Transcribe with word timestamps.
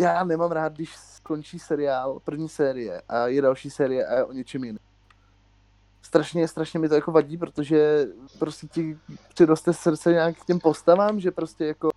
já 0.00 0.24
nemám 0.24 0.52
rád, 0.52 0.72
když 0.72 0.96
skončí 0.96 1.58
seriál, 1.58 2.20
první 2.24 2.48
série 2.48 3.02
a 3.08 3.26
je 3.26 3.42
další 3.42 3.70
série 3.70 4.06
a 4.06 4.14
je 4.14 4.24
o 4.24 4.32
něčem 4.32 4.64
jiném. 4.64 4.84
Strašně, 6.02 6.48
strašně 6.48 6.80
mi 6.80 6.88
to 6.88 6.94
jako 6.94 7.12
vadí, 7.12 7.36
protože 7.36 8.06
prostě 8.38 8.66
ti 8.66 8.98
přiroste 9.28 9.72
srdce 9.72 10.12
nějak 10.12 10.36
k 10.36 10.44
těm 10.44 10.60
postavám, 10.60 11.20
že 11.20 11.30
prostě 11.30 11.66
jako 11.66 11.90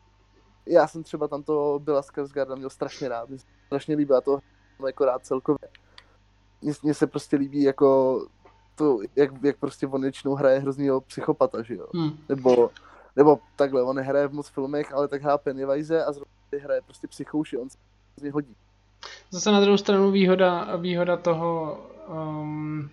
já 0.66 0.88
jsem 0.88 1.04
třeba 1.04 1.28
tam 1.28 1.44
to 1.44 1.80
byla 1.84 2.02
Skarsgarda 2.02 2.56
měl 2.56 2.70
strašně 2.70 3.10
rád, 3.10 3.30
mě 3.30 3.38
strašně 3.66 3.96
líbila 3.96 4.22
to 4.22 4.40
jako 4.86 5.06
rád 5.06 5.26
celkově. 5.26 5.70
Mně, 6.84 6.94
se 6.94 7.08
prostě 7.08 7.38
líbí 7.38 7.64
jako 7.64 8.20
to, 8.76 9.00
jak, 9.16 9.44
jak 9.44 9.58
prostě 9.58 9.88
on 9.88 10.02
většinou 10.02 10.36
hraje 10.36 10.60
hroznýho 10.60 11.02
psychopata, 11.02 11.62
že 11.62 11.76
jo. 11.76 11.88
Hmm. 11.96 12.18
Nebo, 12.30 12.70
nebo 13.16 13.40
takhle, 13.56 13.84
on 13.84 14.00
hraje 14.00 14.28
v 14.28 14.34
moc 14.34 14.48
filmech, 14.48 14.94
ale 14.94 15.08
tak 15.08 15.22
hrá 15.22 15.38
Pennywise 15.38 16.06
a 16.06 16.12
zrovna 16.12 16.34
hraje 16.62 16.82
prostě 16.82 17.08
psychouši, 17.08 17.58
on 17.58 17.70
se 17.70 17.78
hodí. 18.34 18.56
Zase 19.32 19.52
na 19.52 19.62
druhou 19.62 19.78
stranu 19.78 20.12
výhoda, 20.12 20.76
výhoda 20.76 21.18
toho, 21.18 21.78
um, 22.08 22.90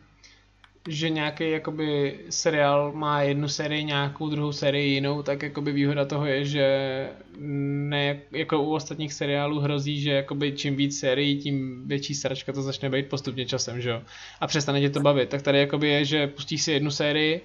že 0.88 1.10
nějaký 1.10 1.50
jakoby 1.50 2.18
seriál 2.30 2.92
má 2.92 3.22
jednu 3.22 3.48
sérii 3.48 3.84
nějakou, 3.84 4.28
druhou 4.28 4.52
sérii 4.52 4.94
jinou, 4.94 5.22
tak 5.22 5.42
jakoby 5.42 5.72
výhoda 5.72 6.04
toho 6.04 6.26
je, 6.26 6.44
že 6.44 7.08
ne 7.38 8.20
jako 8.32 8.62
u 8.62 8.74
ostatních 8.74 9.12
seriálů 9.12 9.60
hrozí, 9.60 10.00
že 10.00 10.10
jakoby 10.10 10.52
čím 10.52 10.76
víc 10.76 10.98
sérií, 10.98 11.38
tím 11.38 11.88
větší 11.88 12.14
sračka 12.14 12.52
to 12.52 12.62
začne 12.62 12.90
být 12.90 13.08
postupně 13.08 13.46
časem, 13.46 13.80
že 13.80 13.90
jo? 13.90 14.02
A 14.40 14.46
přestane 14.46 14.80
tě 14.80 14.90
to 14.90 15.00
bavit. 15.00 15.28
Tak 15.28 15.42
tady 15.42 15.58
jakoby 15.58 15.88
je, 15.88 16.04
že 16.04 16.26
pustíš 16.26 16.62
si 16.62 16.72
jednu 16.72 16.90
sérii, 16.90 17.40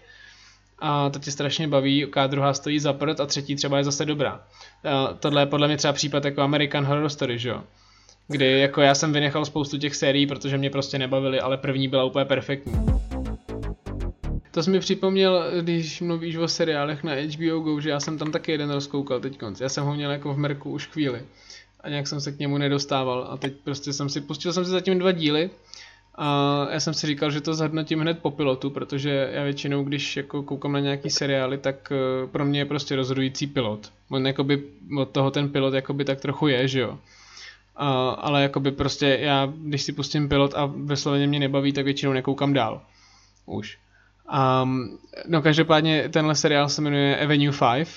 a 0.79 1.09
to 1.09 1.19
tě 1.19 1.31
strašně 1.31 1.67
baví, 1.67 1.97
jaká 1.97 2.27
druhá 2.27 2.53
stojí 2.53 2.79
za 2.79 2.93
prd 2.93 3.19
a 3.19 3.25
třetí 3.25 3.55
třeba 3.55 3.77
je 3.77 3.83
zase 3.83 4.05
dobrá. 4.05 4.43
Tohle 5.19 5.41
je 5.41 5.45
podle 5.45 5.67
mě 5.67 5.77
třeba 5.77 5.93
případ 5.93 6.25
jako 6.25 6.41
American 6.41 6.85
Horror 6.85 7.09
Story, 7.09 7.39
že 7.39 7.49
jo? 7.49 7.63
Kdy 8.27 8.59
jako 8.59 8.81
já 8.81 8.95
jsem 8.95 9.13
vynechal 9.13 9.45
spoustu 9.45 9.77
těch 9.77 9.95
sérií, 9.95 10.27
protože 10.27 10.57
mě 10.57 10.69
prostě 10.69 10.99
nebavily, 10.99 11.39
ale 11.39 11.57
první 11.57 11.87
byla 11.87 12.03
úplně 12.03 12.25
perfektní. 12.25 12.73
To 14.51 14.63
jsi 14.63 14.69
mi 14.69 14.79
připomněl, 14.79 15.43
když 15.61 16.01
mluvíš 16.01 16.35
o 16.35 16.47
seriálech 16.47 17.03
na 17.03 17.13
HBO 17.13 17.59
Go, 17.59 17.81
že 17.81 17.89
já 17.89 17.99
jsem 17.99 18.17
tam 18.17 18.31
taky 18.31 18.51
jeden 18.51 18.71
rozkoukal 18.71 19.19
teď 19.19 19.37
konc. 19.37 19.61
Já 19.61 19.69
jsem 19.69 19.83
ho 19.83 19.95
měl 19.95 20.11
jako 20.11 20.33
v 20.33 20.37
merku 20.37 20.71
už 20.71 20.87
chvíli 20.87 21.21
a 21.79 21.89
nějak 21.89 22.07
jsem 22.07 22.21
se 22.21 22.31
k 22.31 22.39
němu 22.39 22.57
nedostával 22.57 23.27
a 23.29 23.37
teď 23.37 23.53
prostě 23.63 23.93
jsem 23.93 24.09
si, 24.09 24.21
pustil 24.21 24.53
jsem 24.53 24.65
si 24.65 24.71
zatím 24.71 24.99
dva 24.99 25.11
díly 25.11 25.49
a 26.17 26.67
já 26.71 26.79
jsem 26.79 26.93
si 26.93 27.07
říkal, 27.07 27.31
že 27.31 27.41
to 27.41 27.53
zhodnotím 27.53 27.99
hned 27.99 28.19
po 28.19 28.31
pilotu, 28.31 28.69
protože 28.69 29.29
já 29.31 29.43
většinou, 29.43 29.83
když 29.83 30.17
jako 30.17 30.43
koukám 30.43 30.71
na 30.71 30.79
nějaký 30.79 31.09
seriály, 31.09 31.57
tak 31.57 31.91
eh, 31.91 32.27
pro 32.27 32.45
mě 32.45 32.59
je 32.59 32.65
prostě 32.65 32.95
rozhodující 32.95 33.47
pilot. 33.47 33.91
On 34.09 34.27
jakoby 34.27 34.63
od 34.97 35.09
toho 35.09 35.31
ten 35.31 35.49
pilot 35.49 35.73
jakoby 35.73 36.05
tak 36.05 36.21
trochu 36.21 36.47
je, 36.47 36.67
že 36.67 36.79
jo. 36.79 36.97
A, 37.75 38.09
ale 38.09 38.41
jakoby 38.41 38.71
prostě 38.71 39.17
já, 39.21 39.53
když 39.57 39.81
si 39.81 39.93
pustím 39.93 40.29
pilot 40.29 40.53
a 40.55 40.65
vysloveně 40.65 41.27
mě 41.27 41.39
nebaví, 41.39 41.73
tak 41.73 41.85
většinou 41.85 42.13
nekoukám 42.13 42.53
dál. 42.53 42.81
Už. 43.45 43.77
Um, 44.63 44.97
no 45.27 45.41
každopádně 45.41 46.09
tenhle 46.09 46.35
seriál 46.35 46.69
se 46.69 46.81
jmenuje 46.81 47.19
Avenue 47.19 47.57
5. 47.75 47.87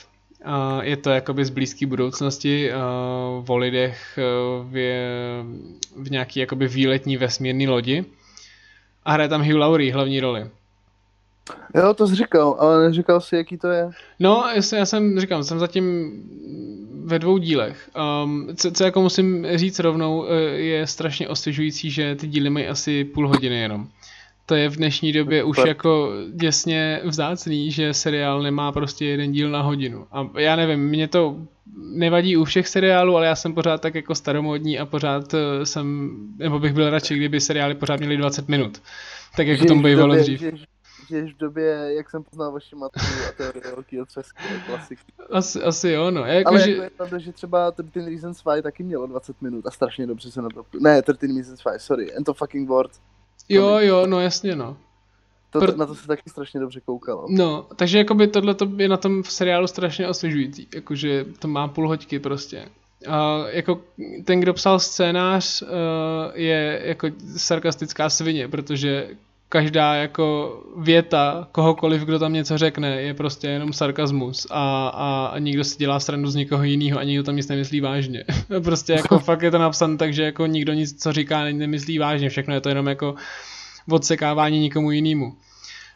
Uh, 0.46 0.84
je 0.84 0.96
to 0.96 1.10
jakoby 1.10 1.44
z 1.44 1.50
blízké 1.50 1.86
budoucnosti 1.86 2.70
uh, 2.70 3.44
o 3.48 3.56
lidech 3.56 4.18
uh, 4.18 4.72
v, 4.72 4.74
v 5.96 6.10
nějaký 6.10 6.40
jakoby 6.40 6.68
výletní 6.68 7.16
vesmírný 7.16 7.68
lodi. 7.68 8.04
A 9.08 9.12
hraje 9.12 9.28
tam 9.28 9.42
Hugh 9.42 9.56
Laurie 9.56 9.94
hlavní 9.94 10.20
roli. 10.20 10.50
Jo, 11.74 11.94
to 11.94 12.06
jsi 12.06 12.14
říkal, 12.14 12.56
ale 12.58 12.88
neříkal 12.88 13.20
si, 13.20 13.36
jaký 13.36 13.58
to 13.58 13.68
je. 13.68 13.90
No, 14.20 14.44
já 14.76 14.86
jsem, 14.86 15.20
říkám, 15.20 15.44
jsem 15.44 15.58
zatím 15.58 16.12
ve 17.04 17.18
dvou 17.18 17.38
dílech. 17.38 17.90
Um, 18.24 18.48
co, 18.56 18.70
co 18.70 18.84
jako 18.84 19.02
musím 19.02 19.46
říct 19.54 19.78
rovnou, 19.78 20.26
je 20.54 20.86
strašně 20.86 21.28
osvěžující, 21.28 21.90
že 21.90 22.14
ty 22.14 22.26
díly 22.26 22.50
mají 22.50 22.66
asi 22.66 23.04
půl 23.04 23.28
hodiny 23.28 23.60
jenom 23.60 23.88
to 24.48 24.54
je 24.54 24.68
v 24.68 24.76
dnešní 24.76 25.12
době 25.12 25.44
už 25.44 25.58
jako 25.66 26.12
děsně 26.32 27.00
vzácný, 27.04 27.70
že 27.70 27.94
seriál 27.94 28.42
nemá 28.42 28.72
prostě 28.72 29.04
jeden 29.06 29.32
díl 29.32 29.50
na 29.50 29.62
hodinu. 29.62 30.06
A 30.12 30.30
já 30.38 30.56
nevím, 30.56 30.80
mě 30.80 31.08
to 31.08 31.36
nevadí 31.76 32.36
u 32.36 32.44
všech 32.44 32.68
seriálů, 32.68 33.16
ale 33.16 33.26
já 33.26 33.36
jsem 33.36 33.54
pořád 33.54 33.80
tak 33.80 33.94
jako 33.94 34.14
staromodní 34.14 34.78
a 34.78 34.86
pořád 34.86 35.34
eh, 35.34 35.66
jsem, 35.66 36.16
nebo 36.38 36.58
bych 36.58 36.72
byl 36.72 36.90
radši, 36.90 37.16
kdyby 37.16 37.40
seriály 37.40 37.74
pořád 37.74 38.00
měly 38.00 38.16
20 38.16 38.48
minut. 38.48 38.82
Tak 39.36 39.46
jako 39.46 39.64
tomu 39.64 39.82
bývalo 39.82 40.14
dřív. 40.14 40.40
Žiješ, 40.40 40.64
žiješ 41.08 41.34
v 41.34 41.38
době, 41.38 41.94
jak 41.96 42.10
jsem 42.10 42.22
poznal 42.22 42.52
vaši 42.52 42.76
matku 42.76 43.00
a 43.28 43.32
teorie 43.36 43.62
velký 43.74 44.00
otřesky, 44.00 44.42
klasiky. 44.66 45.02
Asi, 45.30 45.62
asi 45.62 45.90
jo, 45.90 46.10
no. 46.10 46.24
Jako, 46.24 46.48
ale 46.50 46.60
že... 46.60 46.70
jako 46.70 46.82
je 46.82 46.90
pravda, 46.90 47.18
že 47.18 47.32
třeba 47.32 47.70
13 47.70 48.06
Reasons 48.06 48.44
Why 48.44 48.62
taky 48.62 48.82
mělo 48.82 49.06
20 49.06 49.42
minut 49.42 49.66
a 49.66 49.70
strašně 49.70 50.06
dobře 50.06 50.30
se 50.30 50.42
na 50.42 50.48
to... 50.48 50.64
Ne, 50.80 51.02
13 51.02 51.36
Reasons 51.36 51.64
Why, 51.64 51.78
sorry, 51.78 52.14
and 52.14 52.24
to 52.24 52.34
fucking 52.34 52.68
word. 52.68 52.90
Jo, 53.48 53.78
jo, 53.78 54.06
no 54.06 54.20
jasně, 54.20 54.56
no. 54.56 54.76
To, 55.50 55.58
Pr- 55.60 55.76
na 55.76 55.86
to 55.86 55.94
se 55.94 56.06
taky 56.06 56.30
strašně 56.30 56.60
dobře 56.60 56.80
koukalo. 56.80 57.26
No, 57.30 57.66
takže 57.76 57.98
jakoby 57.98 58.28
tohle 58.28 58.56
je 58.76 58.88
na 58.88 58.96
tom 58.96 59.22
v 59.22 59.32
seriálu 59.32 59.66
strašně 59.66 60.08
osvěžující, 60.08 60.68
jakože 60.74 61.24
to 61.38 61.48
má 61.48 61.68
půl 61.68 61.88
hoďky 61.88 62.18
prostě. 62.18 62.68
A 63.08 63.44
jako 63.48 63.80
ten, 64.24 64.40
kdo 64.40 64.54
psal 64.54 64.78
scénář, 64.78 65.62
uh, 65.62 65.68
je 66.34 66.82
jako 66.84 67.08
sarkastická 67.36 68.10
svině, 68.10 68.48
protože 68.48 69.08
každá 69.48 69.94
jako 69.94 70.58
věta 70.76 71.48
kohokoliv, 71.52 72.02
kdo 72.02 72.18
tam 72.18 72.32
něco 72.32 72.58
řekne, 72.58 73.02
je 73.02 73.14
prostě 73.14 73.48
jenom 73.48 73.72
sarkazmus 73.72 74.46
a, 74.50 74.88
a, 74.88 75.26
a 75.26 75.38
nikdo 75.38 75.64
si 75.64 75.78
dělá 75.78 76.00
srandu 76.00 76.30
z 76.30 76.34
někoho 76.34 76.62
jiného 76.62 76.98
a 76.98 77.04
nikdo 77.04 77.22
tam 77.22 77.36
nic 77.36 77.48
nemyslí 77.48 77.80
vážně. 77.80 78.24
prostě 78.64 78.92
jako 78.92 79.18
fakt 79.28 79.42
je 79.42 79.50
to 79.50 79.58
napsané 79.58 79.96
tak, 79.96 80.14
že 80.14 80.22
jako 80.22 80.46
nikdo 80.46 80.72
nic, 80.72 81.02
co 81.02 81.12
říká, 81.12 81.44
nemyslí 81.44 81.98
vážně, 81.98 82.28
všechno 82.28 82.54
je 82.54 82.60
to 82.60 82.68
jenom 82.68 82.86
jako 82.86 83.14
odsekávání 83.90 84.60
nikomu 84.60 84.90
jinému. 84.90 85.32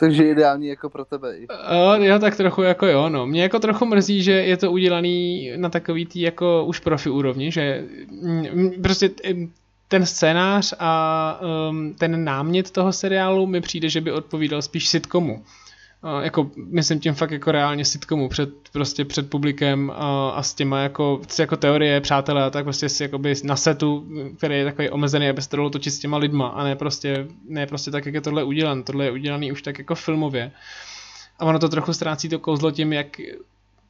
Takže 0.01 0.29
ideální 0.29 0.67
jako 0.67 0.91
pro 0.91 1.05
tebe. 1.05 1.37
Uh, 1.39 2.05
jo, 2.05 2.19
tak 2.19 2.37
trochu 2.37 2.63
jako 2.63 2.87
jo, 2.87 3.09
no. 3.09 3.27
Mě 3.27 3.43
jako 3.43 3.59
trochu 3.59 3.87
mrzí, 3.87 4.23
že 4.23 4.33
je 4.33 4.57
to 4.57 4.73
udělaný 4.73 5.51
na 5.57 5.69
takový 5.69 6.07
tý 6.07 6.21
jako 6.21 6.65
už 6.65 6.79
profi 6.79 7.11
úrovni, 7.11 7.53
že 7.53 7.85
mm, 8.23 8.71
prostě 8.83 9.11
ten 9.93 10.07
scénář 10.07 10.75
a 10.79 11.41
um, 11.71 11.95
ten 11.95 12.25
námět 12.25 12.71
toho 12.71 12.93
seriálu 12.93 13.47
mi 13.47 13.61
přijde, 13.61 13.89
že 13.89 14.01
by 14.01 14.13
odpovídal 14.13 14.63
spíš 14.63 14.89
sitcomu. 14.89 15.35
Uh, 15.35 16.25
jako, 16.25 16.51
myslím 16.57 17.01
tím 17.01 17.15
fakt 17.15 17.31
jako 17.31 17.53
reálně 17.53 17.85
sitcomu 17.85 18.29
před, 18.29 18.49
prostě 18.73 19.05
před 19.05 19.31
publikem 19.31 19.89
uh, 19.89 19.95
a 20.35 20.43
s 20.43 20.55
těma 20.55 20.81
jako, 20.81 21.21
jako 21.39 21.57
teorie, 21.57 22.01
přátelé 22.01 22.45
a 22.45 22.51
tak 22.51 22.65
prostě 22.65 22.89
si 22.89 23.03
jakoby 23.03 23.35
na 23.45 23.57
setu, 23.57 24.07
který 24.37 24.55
je 24.55 24.65
takový 24.65 24.91
omezený, 24.91 25.29
aby 25.29 25.43
se 25.43 25.49
to 25.49 25.57
dalo 25.57 25.71
točit 25.71 25.91
s 25.91 25.99
těma 25.99 26.17
lidma 26.17 26.49
a 26.49 26.65
ne 26.65 26.77
prostě, 26.77 27.27
ne 27.49 27.67
prostě 27.67 27.91
tak, 27.91 28.07
jak 28.07 28.15
je 28.15 28.21
tohle 28.21 28.45
udělan. 28.45 28.83
Tohle 28.83 29.05
je 29.05 29.11
udělaný 29.11 29.53
už 29.53 29.63
tak 29.63 29.79
jako 29.79 29.95
filmově. 29.95 30.53
A 31.39 31.45
ono 31.45 31.59
to 31.59 31.69
trochu 31.69 31.93
ztrácí 31.93 32.29
to 32.29 32.39
kouzlo 32.39 32.71
tím, 32.71 32.93
jak 32.93 33.07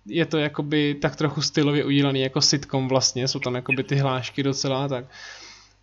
je 0.07 0.27
to 0.27 0.39
jakoby 0.39 0.95
tak 0.95 1.17
trochu 1.17 1.43
stylově 1.43 1.85
udělaný 1.85 2.21
jako 2.21 2.41
sitcom 2.41 2.89
vlastně, 2.89 3.29
jsou 3.29 3.39
tam 3.39 3.55
jakoby 3.55 3.85
ty 3.85 3.97
hlášky 3.97 4.43
docela 4.43 4.89
tak. 4.89 5.05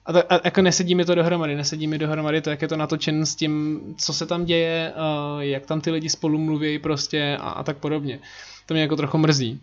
A, 0.10 0.14
to, 0.14 0.34
a 0.34 0.40
jako 0.44 0.62
nesedí 0.62 0.96
mi 0.96 1.06
to 1.06 1.16
dohromady, 1.16 1.56
nesedí 1.56 1.88
mi 1.88 1.98
dohromady 1.98 2.42
to, 2.42 2.50
jak 2.50 2.62
je 2.62 2.68
to 2.68 2.78
natočen 2.78 3.26
s 3.26 3.36
tím, 3.36 3.82
co 3.98 4.14
se 4.14 4.26
tam 4.26 4.46
děje, 4.46 4.94
uh, 4.96 5.40
jak 5.40 5.66
tam 5.66 5.82
ty 5.82 5.92
lidi 5.92 6.10
spolu 6.10 6.40
mluví 6.40 6.80
prostě 6.80 7.38
a, 7.42 7.50
a 7.50 7.64
tak 7.64 7.78
podobně. 7.78 8.20
To 8.66 8.74
mě 8.74 8.82
jako 8.82 8.96
trochu 8.96 9.18
mrzí. 9.18 9.62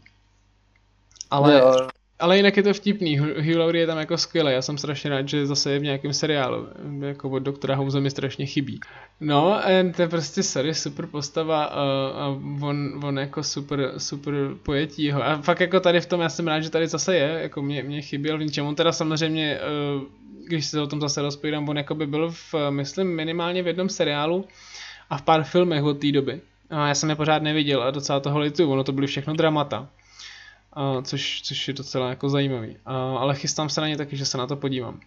Ale, 1.31 1.59
jo. 1.59 1.89
Ale 2.19 2.37
jinak 2.37 2.57
je 2.57 2.63
to 2.63 2.75
vtipný, 2.75 3.19
Hugh 3.19 3.57
Laurie 3.57 3.83
je 3.83 3.87
tam 3.87 3.99
jako 3.99 4.19
skvělý, 4.19 4.53
já 4.53 4.63
jsem 4.63 4.79
strašně 4.79 5.11
rád, 5.11 5.29
že 5.29 5.47
zase 5.47 5.73
je 5.73 5.79
v 5.79 5.83
nějakém 5.83 6.13
seriálu, 6.13 6.67
jako 7.01 7.31
od 7.31 7.39
doktora 7.39 7.75
House 7.75 8.01
mi 8.01 8.11
strašně 8.11 8.47
chybí. 8.47 8.81
No, 9.21 9.61
to 9.97 10.03
je 10.03 10.09
prostě 10.09 10.43
sorry, 10.43 10.75
super 10.75 11.07
postava 11.07 11.65
a, 11.65 11.83
a 12.09 12.29
on, 12.63 13.01
on 13.05 13.19
jako 13.19 13.43
super, 13.43 13.93
super 13.99 14.35
pojetí 14.63 15.05
jeho. 15.05 15.25
A 15.25 15.37
fakt 15.43 15.61
jako 15.61 15.81
tady 15.81 16.01
v 16.01 16.07
tom, 16.07 16.21
já 16.21 16.29
jsem 16.29 16.49
rád, 16.49 16.61
že 16.61 16.71
tady 16.71 16.87
zase 16.87 17.17
je, 17.17 17.39
jako 17.43 17.63
mě, 17.63 17.83
mě 17.83 18.03
chyběl 18.03 18.39
v 18.39 18.43
ničem. 18.43 18.67
On 18.67 18.75
teda 18.75 18.93
samozřejmě 18.93 19.59
uh, 19.97 20.03
když 20.47 20.67
se 20.67 20.81
o 20.81 20.87
tom 20.87 21.01
zase 21.01 21.23
rozpovídám, 21.23 21.69
on 21.69 21.77
jako 21.77 21.95
by 21.95 22.07
byl 22.07 22.31
v, 22.31 22.55
myslím, 22.71 23.17
minimálně 23.17 23.63
v 23.63 23.67
jednom 23.67 23.89
seriálu 23.89 24.45
a 25.11 25.19
v 25.19 25.23
pár 25.23 25.45
filmech 25.45 25.83
od 25.83 25.99
té 25.99 26.13
doby. 26.13 26.41
A 26.71 26.89
já 26.89 26.95
jsem 26.95 27.11
je 27.11 27.17
pořád 27.17 27.43
neviděl 27.43 27.83
a 27.83 27.91
docela 27.91 28.21
toho 28.21 28.39
litu, 28.39 28.71
ono 28.71 28.85
to 28.85 28.93
byly 28.93 29.07
všechno 29.07 29.35
dramata. 29.35 29.89
Což, 31.03 31.43
což 31.43 31.69
je 31.69 31.75
docela 31.75 32.09
jako 32.09 32.29
zajímavý. 32.29 32.77
A, 32.87 33.17
ale 33.17 33.35
chystám 33.35 33.69
se 33.69 33.81
na 33.81 33.89
ně 33.89 33.97
taky, 33.97 34.17
že 34.17 34.25
se 34.25 34.39
na 34.39 34.47
to 34.47 34.57
podívám. 34.57 35.01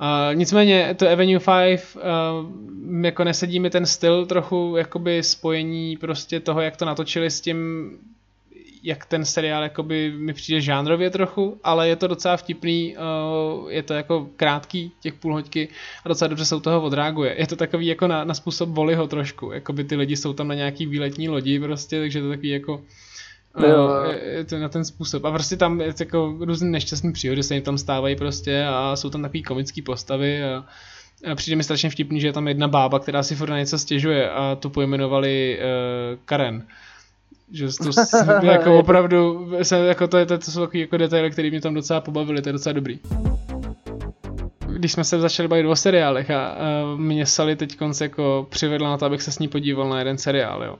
Uh, 0.00 0.34
nicméně 0.34 0.94
to 0.98 1.10
Avenue 1.10 1.40
5 1.40 1.96
uh, 1.96 3.04
jako 3.04 3.24
nesedí 3.24 3.60
mi 3.60 3.70
ten 3.70 3.86
styl 3.86 4.26
trochu 4.26 4.74
jakoby 4.76 5.22
spojení 5.22 5.96
prostě 5.96 6.40
toho, 6.40 6.60
jak 6.60 6.76
to 6.76 6.84
natočili 6.84 7.30
s 7.30 7.40
tím 7.40 7.90
jak 8.86 9.06
ten 9.06 9.24
seriál 9.24 9.62
jakoby 9.62 10.12
mi 10.16 10.32
přijde 10.32 10.60
žánrově 10.60 11.10
trochu, 11.10 11.60
ale 11.64 11.88
je 11.88 11.96
to 11.96 12.06
docela 12.06 12.36
vtipný, 12.36 12.96
uh, 12.96 13.70
je 13.70 13.82
to 13.82 13.94
jako 13.94 14.28
krátký, 14.36 14.92
těch 15.00 15.14
půl 15.14 15.32
hoďky 15.32 15.68
a 16.04 16.08
docela 16.08 16.28
dobře 16.28 16.44
se 16.44 16.56
u 16.56 16.60
toho 16.60 16.82
odreaguje. 16.82 17.34
Je 17.38 17.46
to 17.46 17.56
takový 17.56 17.86
jako 17.86 18.06
na, 18.06 18.24
na 18.24 18.34
způsob 18.34 18.68
Voliho 18.68 19.06
trošku, 19.06 19.52
jakoby 19.52 19.84
ty 19.84 19.96
lidi 19.96 20.16
jsou 20.16 20.32
tam 20.32 20.48
na 20.48 20.54
nějaký 20.54 20.86
výletní 20.86 21.28
lodi 21.28 21.60
prostě, 21.60 22.00
takže 22.00 22.20
to 22.20 22.28
takový 22.28 22.48
jako 22.48 22.82
Jo. 23.62 24.04
Je 24.22 24.44
to 24.44 24.58
na 24.58 24.68
ten 24.68 24.84
způsob. 24.84 25.24
A 25.24 25.30
prostě 25.30 25.56
tam 25.56 25.80
je 25.80 25.94
jako 26.00 26.36
různé 26.40 26.70
nešťastné 26.70 27.12
příhody 27.12 27.42
se 27.42 27.54
jim 27.54 27.62
tam 27.62 27.78
stávají 27.78 28.16
prostě 28.16 28.64
a 28.64 28.96
jsou 28.96 29.10
tam 29.10 29.22
takový 29.22 29.42
komické 29.42 29.82
postavy 29.82 30.44
a, 30.44 30.64
a 31.32 31.34
přijde 31.34 31.56
mi 31.56 31.64
strašně 31.64 31.90
vtipný, 31.90 32.20
že 32.20 32.26
je 32.26 32.32
tam 32.32 32.48
jedna 32.48 32.68
bába, 32.68 32.98
která 32.98 33.22
si 33.22 33.34
furt 33.34 33.50
na 33.50 33.58
něco 33.58 33.78
stěžuje 33.78 34.30
a 34.30 34.56
tu 34.60 34.70
pojmenovali 34.70 35.58
uh, 35.58 36.18
Karen. 36.24 36.66
Že 37.52 37.66
to 37.66 37.90
jako 38.46 38.78
opravdu, 38.78 39.50
se, 39.62 39.76
jako 39.76 40.08
to, 40.08 40.18
je, 40.18 40.26
to, 40.26 40.38
to 40.38 40.50
jsou 40.50 40.60
takový 40.60 40.80
jako 40.80 40.96
detaily, 40.96 41.30
které 41.30 41.50
mě 41.50 41.60
tam 41.60 41.74
docela 41.74 42.00
pobavily, 42.00 42.42
to 42.42 42.48
je 42.48 42.52
docela 42.52 42.72
dobrý. 42.72 42.98
Když 44.66 44.92
jsme 44.92 45.04
se 45.04 45.20
začali 45.20 45.48
bavit 45.48 45.66
o 45.66 45.76
seriálech 45.76 46.30
a, 46.30 46.46
a 46.46 46.56
mě 46.96 47.26
Sally 47.26 47.56
teď 47.56 47.76
konce 47.76 48.04
jako 48.04 48.46
přivedla 48.50 48.90
na 48.90 48.98
to, 48.98 49.06
abych 49.06 49.22
se 49.22 49.32
s 49.32 49.38
ní 49.38 49.48
podíval 49.48 49.88
na 49.88 49.98
jeden 49.98 50.18
seriál, 50.18 50.64
jo. 50.64 50.76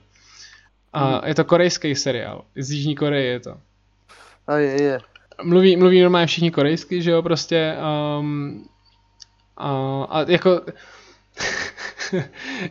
A 0.95 1.09
mm. 1.09 1.29
je 1.29 1.35
to 1.35 1.45
korejský 1.45 1.95
seriál, 1.95 2.45
z 2.57 2.71
Jižní 2.71 2.95
Koreje 2.95 3.27
je 3.27 3.41
to. 3.41 3.57
A 4.47 4.57
je, 4.57 4.83
je. 4.83 4.99
Mluví, 5.43 5.77
mluví 5.77 6.01
normálně 6.01 6.27
všichni 6.27 6.51
korejsky, 6.51 7.03
že 7.03 7.11
jo, 7.11 7.23
prostě. 7.23 7.77
Um, 8.19 8.69
a, 9.57 10.05
a 10.11 10.31
jako 10.31 10.61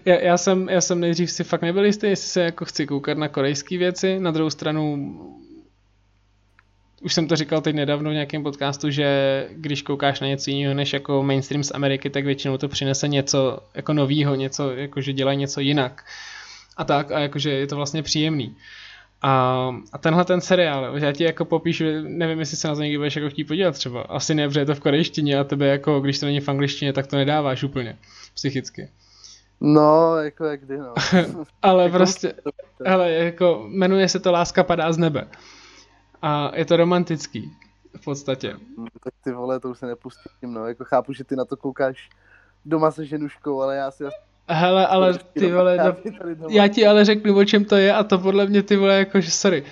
já, 0.06 0.16
já, 0.16 0.38
jsem, 0.38 0.70
já 0.70 0.82
jsem 0.82 1.00
nejdřív 1.00 1.32
si 1.32 1.44
fakt 1.44 1.62
nebyl 1.62 1.86
jistý, 1.86 2.08
jestli 2.08 2.28
se 2.28 2.42
jako 2.42 2.66
chci 2.66 2.88
koukat 2.88 3.18
na 3.18 3.28
korejské 3.28 3.78
věci, 3.78 4.20
na 4.20 4.32
druhou 4.32 4.50
stranu 4.50 5.18
už 7.04 7.14
jsem 7.14 7.28
to 7.28 7.36
říkal 7.36 7.62
teď 7.62 7.76
nedávno 7.76 8.10
v 8.10 8.14
nějakém 8.14 8.44
podcastu, 8.44 8.90
že 8.90 9.48
když 9.52 9.82
koukáš 9.82 10.20
na 10.20 10.28
něco 10.28 10.50
jiného 10.50 10.74
než 10.74 10.94
jako 10.94 11.24
mainstream 11.24 11.64
z 11.64 11.72
Ameriky, 11.72 12.10
tak 12.10 12.26
většinou 12.26 12.58
to 12.58 12.68
přinese 12.68 13.08
něco 13.08 13.60
jako 13.76 13.94
novýho, 13.94 14.36
něco, 14.36 14.72
jako 14.72 15.02
že 15.02 15.14
dělají 15.14 15.38
něco 15.38 15.60
jinak. 15.60 16.06
A 16.78 16.84
tak, 16.84 17.12
a 17.12 17.20
jakože 17.20 17.52
je 17.52 17.68
to 17.68 17.76
vlastně 17.76 18.04
příjemný. 18.04 18.56
A, 19.22 19.72
a 19.94 19.98
tenhle 19.98 20.26
ten 20.26 20.42
seriál, 20.42 20.98
já 20.98 21.12
ti 21.12 21.24
jako 21.24 21.46
popíšu, 21.46 21.84
nevím, 22.02 22.40
jestli 22.40 22.58
se 22.58 22.68
na 22.68 22.76
to 22.76 22.82
někdy 22.82 22.98
budeš 22.98 23.16
jako 23.16 23.30
chtít 23.30 23.44
podívat 23.44 23.72
třeba. 23.72 24.02
Asi 24.02 24.36
ne, 24.36 24.48
protože 24.48 24.60
je 24.60 24.66
to 24.66 24.76
v 24.76 24.80
korejštině 24.80 25.40
a 25.40 25.44
tebe 25.44 25.68
jako, 25.68 26.00
když 26.00 26.20
to 26.20 26.26
není 26.26 26.40
v 26.40 26.50
angličtině, 26.50 26.94
tak 26.94 27.08
to 27.08 27.16
nedáváš 27.16 27.64
úplně 27.64 27.98
psychicky. 28.34 28.90
No, 29.62 30.18
jako 30.18 30.46
jak 30.46 30.62
kdy, 30.62 30.78
no. 30.78 30.94
ale 31.62 31.84
jako 31.84 31.98
prostě, 31.98 32.34
ale 32.86 33.12
jako 33.12 33.66
jmenuje 33.68 34.10
se 34.10 34.20
to 34.20 34.32
Láska 34.32 34.64
padá 34.64 34.92
z 34.92 34.98
nebe. 34.98 35.28
A 36.22 36.52
je 36.56 36.66
to 36.66 36.78
romantický, 36.78 37.52
v 37.98 38.04
podstatě. 38.04 38.54
No, 38.78 38.86
tak 39.04 39.14
ty 39.24 39.32
vole, 39.32 39.60
to 39.60 39.70
už 39.70 39.80
se 39.80 39.86
nepustím, 39.86 40.54
no. 40.54 40.68
Jako 40.68 40.84
chápu, 40.86 41.14
že 41.14 41.24
ty 41.24 41.36
na 41.36 41.46
to 41.46 41.58
koukáš 41.58 42.10
doma 42.66 42.92
se 42.92 43.06
ženuškou, 43.06 43.62
ale 43.62 43.76
já 43.76 43.92
si 43.92 44.04
Hele, 44.48 44.88
ale 44.88 45.20
ty 45.34 45.52
vole, 45.52 45.78
no, 45.78 46.50
já 46.50 46.68
ti 46.68 46.88
ale 46.88 47.06
řeknu, 47.06 47.38
o 47.38 47.46
čem 47.46 47.66
to 47.66 47.76
je 47.76 47.94
a 47.94 48.04
to 48.04 48.20
podle 48.20 48.46
mě 48.46 48.64
ty 48.64 48.76
vole, 48.76 48.98
jakože 48.98 49.32
sorry. 49.32 49.64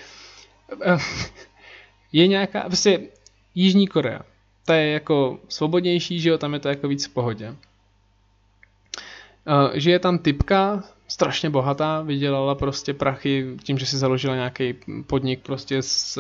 Je 2.12 2.28
nějaká, 2.28 2.62
prostě 2.62 3.00
Jižní 3.56 3.88
Korea, 3.88 4.22
ta 4.66 4.76
je 4.76 4.92
jako 4.92 5.40
svobodnější, 5.48 6.20
že 6.20 6.30
jo, 6.30 6.38
tam 6.38 6.54
je 6.54 6.60
to 6.60 6.70
jako 6.70 6.88
víc 6.88 7.08
v 7.08 7.14
pohodě. 7.14 7.56
Eh, 9.48 9.80
že 9.80 9.92
je 9.92 10.00
tam 10.00 10.18
typka, 10.18 10.84
strašně 11.12 11.50
bohatá, 11.50 12.02
vydělala 12.02 12.56
prostě 12.56 12.94
prachy 12.94 13.58
tím, 13.64 13.78
že 13.78 13.86
si 13.86 13.98
založila 13.98 14.36
nějaký 14.36 14.74
podnik 15.08 15.40
prostě 15.40 15.82
s, 15.82 16.20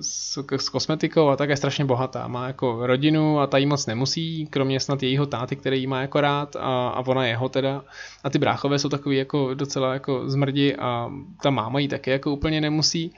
s, 0.00 0.44
s 0.56 0.68
kosmetikou 0.68 1.28
a 1.28 1.36
tak 1.36 1.48
je 1.48 1.56
strašně 1.56 1.84
bohatá. 1.84 2.28
Má 2.28 2.46
jako 2.46 2.86
rodinu 2.86 3.40
a 3.40 3.46
ta 3.46 3.58
jí 3.58 3.66
moc 3.66 3.86
nemusí, 3.86 4.46
kromě 4.46 4.80
snad 4.80 5.02
jejího 5.02 5.26
táty, 5.26 5.56
který 5.56 5.80
jí 5.80 5.86
má 5.86 6.00
jako 6.00 6.20
rád 6.20 6.56
a, 6.56 6.88
a 6.88 7.00
ona 7.06 7.26
jeho 7.26 7.48
teda. 7.48 7.84
A 8.24 8.30
ty 8.30 8.38
bráchové 8.38 8.78
jsou 8.78 8.88
takový 8.88 9.16
jako 9.16 9.54
docela 9.54 9.92
jako 9.92 10.30
zmrdi 10.30 10.76
a 10.76 11.10
ta 11.42 11.50
máma 11.50 11.78
jí 11.78 11.88
taky 11.88 12.10
jako 12.10 12.32
úplně 12.32 12.60
nemusí. 12.60 13.12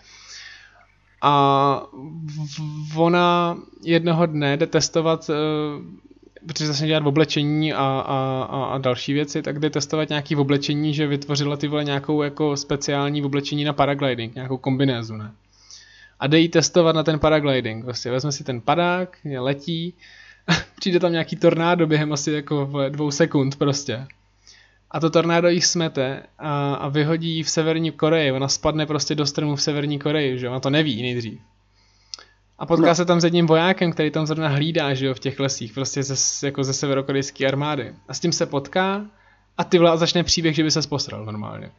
A 1.22 1.82
ona 2.96 3.58
jednoho 3.82 4.26
dne 4.26 4.56
jde 4.56 4.66
testovat 4.66 5.30
eh, 5.30 5.34
protože 6.46 6.66
začne 6.66 6.86
dělat 6.86 7.06
oblečení 7.06 7.72
a, 7.72 7.78
a, 7.78 8.42
a, 8.50 8.64
a 8.64 8.78
další 8.78 9.12
věci, 9.12 9.42
tak 9.42 9.58
jde 9.58 9.70
testovat 9.70 10.08
nějaký 10.08 10.36
oblečení, 10.36 10.94
že 10.94 11.06
vytvořila 11.06 11.56
ty 11.56 11.68
vole 11.68 11.84
nějakou 11.84 12.22
jako 12.22 12.56
speciální 12.56 13.22
oblečení 13.22 13.64
na 13.64 13.72
paragliding, 13.72 14.34
nějakou 14.34 14.56
kombinézu, 14.56 15.16
ne? 15.16 15.32
A 16.20 16.26
jde 16.26 16.48
testovat 16.48 16.96
na 16.96 17.02
ten 17.02 17.18
paragliding, 17.18 17.84
prostě 17.84 18.10
vezme 18.10 18.32
si 18.32 18.44
ten 18.44 18.60
padák, 18.60 19.18
letí, 19.38 19.94
přijde 20.78 21.00
tam 21.00 21.12
nějaký 21.12 21.36
tornádo 21.36 21.86
během 21.86 22.12
asi 22.12 22.32
jako 22.32 22.70
dvou 22.88 23.10
sekund 23.10 23.56
prostě. 23.56 24.06
A 24.90 25.00
to 25.00 25.10
tornádo 25.10 25.48
jí 25.48 25.60
smete 25.60 26.22
a, 26.38 26.74
a 26.74 26.88
vyhodí 26.88 27.42
v 27.42 27.50
severní 27.50 27.90
Koreji, 27.90 28.32
ona 28.32 28.48
spadne 28.48 28.86
prostě 28.86 29.14
do 29.14 29.26
stromu 29.26 29.56
v 29.56 29.62
severní 29.62 29.98
Koreji, 29.98 30.38
že 30.38 30.48
ona 30.48 30.60
to 30.60 30.70
neví 30.70 31.02
nejdřív. 31.02 31.40
A 32.60 32.66
potká 32.66 32.86
no. 32.86 32.94
se 32.94 33.04
tam 33.04 33.20
s 33.20 33.24
jedním 33.24 33.46
vojákem, 33.46 33.92
který 33.92 34.10
tam 34.10 34.26
zrovna 34.26 34.48
hlídá, 34.48 34.94
že 34.94 35.06
jo, 35.06 35.14
v 35.14 35.18
těch 35.18 35.40
lesích, 35.40 35.72
prostě 35.72 36.02
ze, 36.02 36.46
jako 36.46 36.64
ze 36.64 36.72
severokorejské 36.72 37.46
armády. 37.46 37.94
A 38.08 38.14
s 38.14 38.20
tím 38.20 38.32
se 38.32 38.46
potká 38.46 39.06
a 39.58 39.64
ty 39.64 39.78
vole 39.78 39.98
začne 39.98 40.24
příběh, 40.24 40.54
že 40.54 40.62
by 40.62 40.70
se 40.70 40.88
posral 40.88 41.24
normálně. 41.24 41.70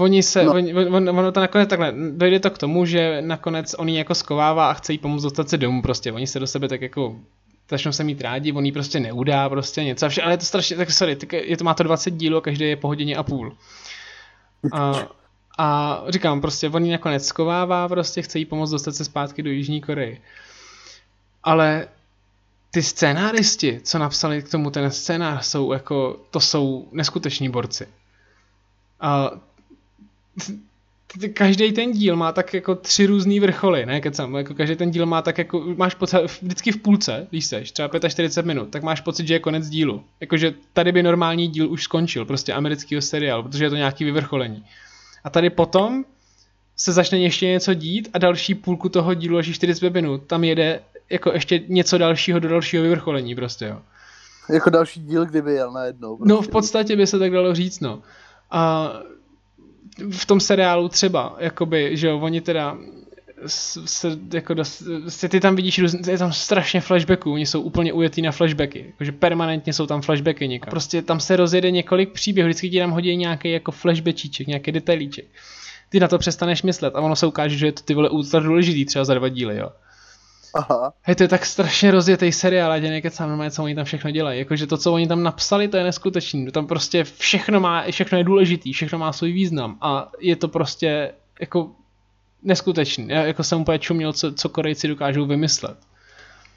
Oni 0.00 0.22
se, 0.22 0.44
no. 0.44 0.52
oni, 0.52 0.74
on, 0.74 1.08
ono 1.08 1.32
to 1.32 1.40
nakonec 1.40 1.68
takhle, 1.68 1.94
dojde 2.10 2.40
to 2.40 2.50
k 2.50 2.58
tomu, 2.58 2.84
že 2.84 3.22
nakonec 3.22 3.74
on 3.78 3.88
jako 3.88 4.14
skovává 4.14 4.70
a 4.70 4.74
chce 4.74 4.92
jí 4.92 4.98
pomoct 4.98 5.22
dostat 5.22 5.48
se 5.48 5.56
domů 5.56 5.82
prostě, 5.82 6.12
oni 6.12 6.26
se 6.26 6.40
do 6.40 6.46
sebe 6.46 6.68
tak 6.68 6.82
jako 6.82 7.16
začnou 7.70 7.92
se 7.92 8.04
mít 8.04 8.20
rádi, 8.20 8.52
on 8.52 8.64
jí 8.64 8.72
prostě 8.72 9.00
neudá 9.00 9.48
prostě 9.48 9.84
něco, 9.84 10.06
a 10.06 10.08
vše, 10.08 10.22
ale 10.22 10.32
je 10.32 10.38
to 10.38 10.44
strašně, 10.44 10.76
tak 10.76 10.90
sorry, 10.90 11.16
tak 11.16 11.32
je 11.32 11.56
to, 11.56 11.64
má 11.64 11.74
to 11.74 11.82
20 11.82 12.10
dílů, 12.10 12.40
každý 12.40 12.64
je 12.64 12.76
po 12.76 12.88
hodině 12.88 13.16
a 13.16 13.22
půl. 13.22 13.56
A 14.72 14.92
a 15.58 16.02
říkám, 16.08 16.40
prostě 16.40 16.68
on 16.68 16.84
ji 16.84 16.92
nakonec 16.92 17.26
skovává, 17.26 17.88
prostě 17.88 18.22
chce 18.22 18.38
jí 18.38 18.44
pomoct 18.44 18.70
dostat 18.70 18.94
se 18.94 19.04
zpátky 19.04 19.42
do 19.42 19.50
Jižní 19.50 19.80
Koreji. 19.80 20.20
Ale 21.44 21.88
ty 22.70 22.82
scénáristi, 22.82 23.80
co 23.82 23.98
napsali 23.98 24.42
k 24.42 24.50
tomu 24.50 24.70
ten 24.70 24.90
scénář, 24.90 25.46
jsou 25.46 25.72
jako, 25.72 26.20
to 26.30 26.40
jsou 26.40 26.88
neskuteční 26.92 27.48
borci. 27.48 27.88
A 29.00 29.30
každý 31.32 31.72
ten 31.72 31.92
díl 31.92 32.16
má 32.16 32.32
tak 32.32 32.54
jako 32.54 32.74
tři 32.74 33.06
různý 33.06 33.40
vrcholy, 33.40 33.86
ne, 33.86 34.00
kecam, 34.00 34.34
jako 34.34 34.54
každý 34.54 34.76
ten 34.76 34.90
díl 34.90 35.06
má 35.06 35.22
tak 35.22 35.38
jako, 35.38 35.64
máš 35.76 35.94
pocit, 35.94 36.18
vždycky 36.42 36.72
v 36.72 36.76
půlce, 36.76 37.26
když 37.30 37.44
seš, 37.44 37.72
třeba 37.72 38.08
45 38.08 38.46
minut, 38.46 38.70
tak 38.70 38.82
máš 38.82 39.00
pocit, 39.00 39.26
že 39.26 39.34
je 39.34 39.38
konec 39.38 39.68
dílu. 39.68 40.04
Jakože 40.20 40.54
tady 40.72 40.92
by 40.92 41.02
normální 41.02 41.48
díl 41.48 41.70
už 41.70 41.82
skončil, 41.82 42.24
prostě 42.24 42.52
amerického 42.52 43.02
seriálu, 43.02 43.42
protože 43.42 43.64
je 43.64 43.70
to 43.70 43.76
nějaký 43.76 44.04
vyvrcholení. 44.04 44.64
A 45.24 45.30
tady 45.30 45.50
potom 45.50 46.04
se 46.76 46.92
začne 46.92 47.18
ještě 47.18 47.46
něco 47.46 47.74
dít 47.74 48.08
a 48.12 48.18
další 48.18 48.54
půlku 48.54 48.88
toho 48.88 49.14
dílu, 49.14 49.38
až 49.38 49.50
45 49.50 49.94
minut, 49.94 50.22
tam 50.26 50.44
jede 50.44 50.80
jako 51.10 51.32
ještě 51.32 51.60
něco 51.68 51.98
dalšího 51.98 52.38
do 52.38 52.48
dalšího 52.48 52.82
vyvrcholení 52.82 53.34
prostě, 53.34 53.64
jo. 53.64 53.82
Jako 54.50 54.70
další 54.70 55.00
díl, 55.00 55.26
kdyby 55.26 55.52
jel 55.52 55.72
najednou. 55.72 56.16
Prostě. 56.16 56.34
No 56.34 56.42
v 56.42 56.48
podstatě 56.48 56.96
by 56.96 57.06
se 57.06 57.18
tak 57.18 57.32
dalo 57.32 57.54
říct, 57.54 57.80
no. 57.80 58.02
A 58.50 58.92
v 60.12 60.26
tom 60.26 60.40
seriálu 60.40 60.88
třeba, 60.88 61.36
jakoby, 61.38 61.96
že 61.96 62.06
jo, 62.06 62.18
oni 62.18 62.40
teda 62.40 62.78
se, 63.46 64.18
jako 64.32 64.54
dost, 64.54 64.82
se 65.08 65.28
ty 65.28 65.40
tam 65.40 65.56
vidíš, 65.56 65.80
je 66.10 66.18
tam 66.18 66.32
strašně 66.32 66.80
flashbacků, 66.80 67.32
oni 67.32 67.46
jsou 67.46 67.60
úplně 67.60 67.92
ujetý 67.92 68.22
na 68.22 68.32
flashbacky, 68.32 68.84
jakože 68.86 69.12
permanentně 69.12 69.72
jsou 69.72 69.86
tam 69.86 70.02
flashbacky 70.02 70.48
někam. 70.48 70.70
Prostě 70.70 71.02
tam 71.02 71.20
se 71.20 71.36
rozjede 71.36 71.70
několik 71.70 72.12
příběhů, 72.12 72.48
vždycky 72.48 72.70
ti 72.70 72.78
tam 72.78 72.90
hodí 72.90 73.16
nějaký 73.16 73.52
jako 73.52 73.72
flashbackíček, 73.72 74.46
nějaký 74.46 74.72
detailíček. 74.72 75.24
Ty 75.88 76.00
na 76.00 76.08
to 76.08 76.18
přestaneš 76.18 76.62
myslet 76.62 76.96
a 76.96 77.00
ono 77.00 77.16
se 77.16 77.26
ukáže, 77.26 77.56
že 77.56 77.66
je 77.66 77.72
to 77.72 77.82
ty 77.82 77.94
vole 77.94 78.10
ultra 78.10 78.40
důležitý 78.40 78.84
třeba 78.84 79.04
za 79.04 79.14
dva 79.14 79.28
díly, 79.28 79.56
jo. 79.56 79.68
Aha. 80.54 80.92
Hej, 81.02 81.16
to 81.16 81.22
je 81.22 81.28
tak 81.28 81.46
strašně 81.46 81.90
rozjetý 81.90 82.32
seriál, 82.32 82.72
a 82.72 83.00
tě 83.00 83.10
sám 83.10 83.28
normálně, 83.28 83.50
co 83.50 83.64
oni 83.64 83.74
tam 83.74 83.84
všechno 83.84 84.10
dělají. 84.10 84.38
Jakože 84.38 84.66
to, 84.66 84.76
co 84.76 84.92
oni 84.92 85.06
tam 85.06 85.22
napsali, 85.22 85.68
to 85.68 85.76
je 85.76 85.84
neskutečný. 85.84 86.46
Tam 86.46 86.66
prostě 86.66 87.04
všechno 87.04 87.60
má, 87.60 87.84
všechno 87.90 88.18
je 88.18 88.24
důležitý, 88.24 88.72
všechno 88.72 88.98
má 88.98 89.12
svůj 89.12 89.32
význam 89.32 89.78
a 89.80 90.10
je 90.20 90.36
to 90.36 90.48
prostě 90.48 91.12
jako 91.40 91.70
neskutečný. 92.42 93.08
Já 93.08 93.22
jako 93.22 93.44
jsem 93.44 93.60
úplně 93.60 93.78
čuměl, 93.78 94.12
co, 94.12 94.32
co 94.32 94.48
Korejci 94.48 94.88
dokážou 94.88 95.26
vymyslet. 95.26 95.78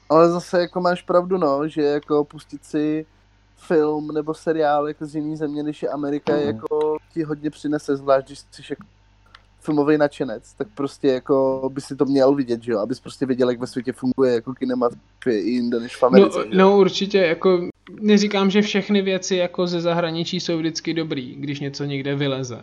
Ale 0.08 0.30
zase 0.30 0.60
jako 0.60 0.80
máš 0.80 1.02
pravdu, 1.02 1.38
no, 1.38 1.68
že 1.68 1.82
jako 1.82 2.24
pustit 2.24 2.64
si 2.64 3.06
film 3.56 4.08
nebo 4.14 4.34
seriál 4.34 4.88
jako 4.88 5.06
z 5.06 5.14
jiný 5.14 5.36
země, 5.36 5.62
než 5.62 5.82
je 5.82 5.88
Amerika, 5.88 6.32
mm. 6.32 6.42
jako 6.42 6.96
ti 7.14 7.22
hodně 7.22 7.50
přinese, 7.50 7.96
zvlášť 7.96 8.26
když 8.26 8.38
jsi 8.38 8.62
jako 8.70 8.84
filmový 9.60 9.98
nadšenec, 9.98 10.52
tak 10.52 10.68
prostě 10.74 11.08
jako 11.08 11.70
by 11.72 11.80
si 11.80 11.96
to 11.96 12.04
měl 12.04 12.34
vidět, 12.34 12.62
že 12.62 12.72
jo, 12.72 12.78
abys 12.78 13.00
prostě 13.00 13.26
věděl, 13.26 13.50
jak 13.50 13.60
ve 13.60 13.66
světě 13.66 13.92
funguje 13.92 14.34
jako 14.34 14.54
kinematografie 14.54 15.42
i 15.42 15.50
jinde 15.50 15.80
než 15.80 15.96
v 15.96 16.02
Americe. 16.02 16.38
No, 16.38 16.44
no 16.52 16.78
určitě, 16.78 17.18
jako 17.18 17.68
neříkám, 18.00 18.50
že 18.50 18.62
všechny 18.62 19.02
věci 19.02 19.36
jako 19.36 19.66
ze 19.66 19.80
zahraničí 19.80 20.40
jsou 20.40 20.58
vždycky 20.58 20.94
dobrý, 20.94 21.34
když 21.34 21.60
něco 21.60 21.84
někde 21.84 22.14
vyleze, 22.16 22.60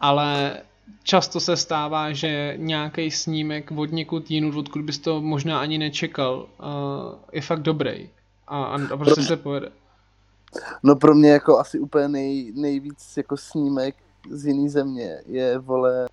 ale 0.00 0.60
často 1.02 1.40
se 1.40 1.56
stává, 1.56 2.12
že 2.12 2.54
nějaký 2.56 3.10
snímek 3.10 3.70
od 3.72 3.92
někud 3.92 4.30
jinut, 4.30 4.56
odkud 4.56 4.82
bys 4.82 4.98
to 4.98 5.20
možná 5.20 5.60
ani 5.60 5.78
nečekal, 5.78 6.46
uh, 6.58 6.66
je 7.32 7.42
fakt 7.42 7.62
dobrý. 7.62 8.10
A, 8.48 8.64
a, 8.64 8.78
a 8.92 8.96
prostě 8.96 9.22
se 9.22 9.36
povede. 9.36 9.72
No 10.82 10.96
pro 10.96 11.14
mě 11.14 11.30
jako 11.30 11.58
asi 11.58 11.78
úplně 11.78 12.08
nej, 12.08 12.52
nejvíc 12.56 13.16
jako 13.16 13.36
snímek 13.36 13.96
z 14.30 14.46
jiný 14.46 14.68
země 14.68 15.18
je, 15.26 15.58
vole, 15.58 16.06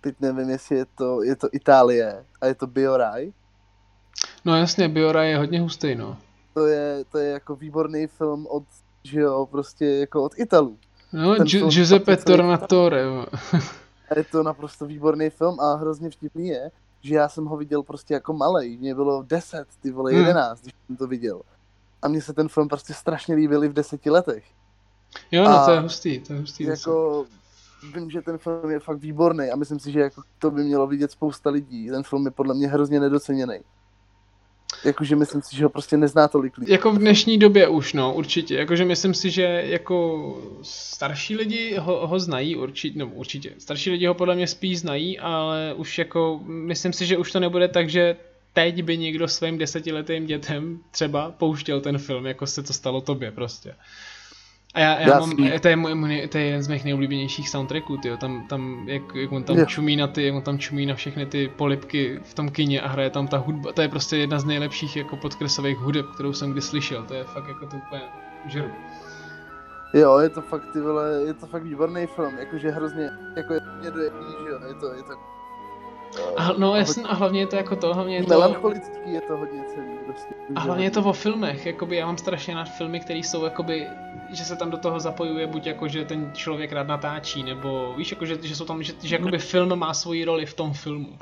teď 0.00 0.14
nevím, 0.20 0.50
jestli 0.50 0.76
je 0.76 0.84
to, 0.94 1.22
je 1.22 1.36
to 1.36 1.48
Itálie 1.52 2.24
a 2.40 2.46
je 2.46 2.54
to 2.54 2.66
Bioraj. 2.66 3.32
No 4.44 4.56
jasně, 4.56 4.88
Bioraj 4.88 5.30
je 5.30 5.38
hodně 5.38 5.60
hustý, 5.60 5.94
no. 5.94 6.16
To 6.54 6.66
je, 6.66 7.04
to 7.12 7.18
je 7.18 7.30
jako 7.30 7.56
výborný 7.56 8.06
film 8.06 8.46
od, 8.46 8.64
že 9.04 9.20
jo, 9.20 9.48
prostě 9.50 9.84
jako 9.86 10.22
od 10.22 10.38
Italů. 10.38 10.78
No, 11.12 11.34
Gi- 11.34 11.68
Giuseppe 11.68 12.16
Tornatore. 12.16 13.04
a 14.10 14.18
je 14.18 14.24
to 14.24 14.42
naprosto 14.42 14.86
výborný 14.86 15.30
film 15.30 15.60
a 15.60 15.74
hrozně 15.74 16.10
vtipný 16.10 16.48
je, 16.48 16.70
že 17.00 17.14
já 17.14 17.28
jsem 17.28 17.44
ho 17.44 17.56
viděl 17.56 17.82
prostě 17.82 18.14
jako 18.14 18.32
malej. 18.32 18.78
Mě 18.78 18.94
bylo 18.94 19.22
10, 19.22 19.66
ty 19.82 19.90
vole, 19.90 20.14
11, 20.14 20.60
hmm. 20.60 20.62
když 20.62 20.74
jsem 20.86 20.96
to 20.96 21.06
viděl. 21.06 21.40
A 22.02 22.08
mně 22.08 22.22
se 22.22 22.32
ten 22.32 22.48
film 22.48 22.68
prostě 22.68 22.94
strašně 22.94 23.34
líbil 23.34 23.64
i 23.64 23.68
v 23.68 23.72
deseti 23.72 24.10
letech. 24.10 24.44
Jo, 25.30 25.44
no 25.44 25.50
a 25.50 25.64
to 25.64 25.70
je 25.70 25.80
hustý, 25.80 26.20
to 26.20 26.32
je 26.32 26.38
hustý. 26.38 26.64
Jako, 26.64 27.24
vím, 27.94 28.10
že 28.10 28.22
ten 28.22 28.38
film 28.38 28.70
je 28.70 28.80
fakt 28.80 28.98
výborný 28.98 29.50
a 29.50 29.56
myslím 29.56 29.78
si, 29.78 29.92
že 29.92 30.00
jako 30.00 30.22
to 30.38 30.50
by 30.50 30.64
mělo 30.64 30.86
vidět 30.86 31.10
spousta 31.10 31.50
lidí. 31.50 31.90
Ten 31.90 32.02
film 32.02 32.24
je 32.24 32.30
podle 32.30 32.54
mě 32.54 32.68
hrozně 32.68 33.00
nedoceněný. 33.00 33.60
Jakože 34.84 35.16
myslím 35.16 35.42
si, 35.42 35.56
že 35.56 35.64
ho 35.64 35.70
prostě 35.70 35.96
nezná 35.96 36.28
tolik 36.28 36.58
lidí. 36.58 36.72
Jako 36.72 36.92
v 36.92 36.98
dnešní 36.98 37.38
době 37.38 37.68
už, 37.68 37.92
no, 37.92 38.14
určitě. 38.14 38.56
Jakože 38.56 38.84
myslím 38.84 39.14
si, 39.14 39.30
že 39.30 39.62
jako 39.66 40.38
starší 40.62 41.36
lidi 41.36 41.76
ho, 41.78 42.06
ho 42.06 42.18
znají 42.20 42.56
určitě, 42.56 42.98
no 42.98 43.06
určitě. 43.06 43.52
Starší 43.58 43.90
lidi 43.90 44.06
ho 44.06 44.14
podle 44.14 44.34
mě 44.34 44.46
spíš 44.46 44.80
znají, 44.80 45.18
ale 45.18 45.74
už 45.76 45.98
jako, 45.98 46.40
myslím 46.46 46.92
si, 46.92 47.06
že 47.06 47.16
už 47.16 47.32
to 47.32 47.40
nebude 47.40 47.68
tak, 47.68 47.88
že 47.88 48.16
teď 48.52 48.82
by 48.82 48.98
někdo 48.98 49.28
svým 49.28 49.58
desetiletým 49.58 50.26
dětem 50.26 50.78
třeba 50.90 51.30
pouštěl 51.30 51.80
ten 51.80 51.98
film, 51.98 52.26
jako 52.26 52.46
se 52.46 52.62
to 52.62 52.72
stalo 52.72 53.00
tobě 53.00 53.30
prostě. 53.30 53.74
A 54.74 54.80
já, 54.80 55.00
já 55.00 55.20
mám, 55.20 55.36
to 55.62 55.68
je, 55.68 55.76
můj, 55.76 56.28
to 56.28 56.38
je 56.38 56.44
jeden 56.44 56.62
z 56.62 56.68
mých 56.68 56.84
nejoblíbenějších 56.84 57.48
soundtracků, 57.48 57.96
tyjo. 57.96 58.16
Tam, 58.16 58.46
tam, 58.48 58.88
jak, 58.88 59.02
jak 59.14 59.32
on 59.32 59.42
tam 59.42 59.56
yeah. 59.56 59.68
čumí 59.68 59.96
na 59.96 60.06
ty, 60.06 60.26
jak 60.26 60.34
on 60.34 60.42
tam 60.42 60.58
čumí 60.58 60.86
na 60.86 60.94
všechny 60.94 61.26
ty 61.26 61.52
polipky 61.56 62.20
v 62.22 62.34
tom 62.34 62.48
kině 62.48 62.80
a 62.80 62.88
hraje 62.88 63.10
tam 63.10 63.28
ta 63.28 63.36
hudba, 63.36 63.72
to 63.72 63.82
je 63.82 63.88
prostě 63.88 64.16
jedna 64.16 64.38
z 64.38 64.44
nejlepších 64.44 64.96
jako 64.96 65.16
podkresových 65.16 65.78
hudeb, 65.78 66.06
kterou 66.14 66.32
jsem 66.32 66.52
kdy 66.52 66.60
slyšel, 66.60 67.02
to 67.02 67.14
je 67.14 67.24
fakt 67.24 67.48
jako 67.48 67.66
to 67.66 67.76
úplně 67.76 68.02
žeru. 68.46 68.70
Jo, 69.94 70.18
je 70.18 70.28
to 70.28 70.40
fakt, 70.40 70.72
ty 70.72 70.80
vole, 70.80 71.22
je 71.26 71.34
to 71.34 71.46
fakt 71.46 71.62
výborný 71.62 72.06
film, 72.06 72.38
jakože 72.38 72.70
hrozně, 72.70 73.10
jako 73.36 73.54
je 73.54 73.60
mě 73.80 73.90
dojemný, 73.90 74.26
že 74.44 74.50
jo, 74.50 74.58
je 74.68 74.74
to, 74.74 74.92
je 74.92 75.02
to 75.02 75.12
a, 76.36 76.52
no 76.52 76.76
jasně, 76.76 77.02
a 77.02 77.14
hlavně 77.14 77.40
je 77.40 77.46
to 77.46 77.56
jako 77.56 77.76
to, 77.76 77.94
hlavně 77.94 78.16
je 78.16 78.22
to... 78.22 78.28
Melancholický 78.28 79.12
je 79.12 79.20
to 79.20 79.36
hodně 79.36 79.64
celý, 79.74 79.98
prostě. 80.06 80.34
A 80.54 80.60
hlavně 80.60 80.84
je 80.84 80.90
to 80.90 81.02
o 81.02 81.12
filmech, 81.12 81.66
jakoby 81.66 81.96
já 81.96 82.06
mám 82.06 82.18
strašně 82.18 82.54
rád 82.54 82.64
filmy, 82.64 83.00
které 83.00 83.18
jsou 83.18 83.44
jakoby, 83.44 83.86
že 84.30 84.44
se 84.44 84.56
tam 84.56 84.70
do 84.70 84.78
toho 84.78 85.00
zapojuje 85.00 85.46
buď 85.46 85.66
jako, 85.66 85.88
že 85.88 86.04
ten 86.04 86.30
člověk 86.34 86.72
rád 86.72 86.86
natáčí, 86.86 87.42
nebo 87.42 87.94
víš, 87.96 88.10
jako, 88.10 88.26
že, 88.26 88.38
že 88.42 88.56
jsou 88.56 88.64
tam, 88.64 88.82
že, 88.82 88.92
že 89.02 89.16
jakoby 89.16 89.38
film 89.38 89.78
má 89.78 89.94
svoji 89.94 90.24
roli 90.24 90.46
v 90.46 90.54
tom 90.54 90.72
filmu. 90.72 91.18